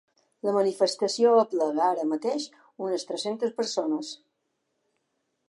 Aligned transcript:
La 0.45 0.51
manifestació 0.53 1.33
aplega 1.41 1.83
ara 1.89 2.07
mateix 2.13 2.49
unes 2.87 3.07
tres-centes 3.11 3.55
persones. 3.61 4.13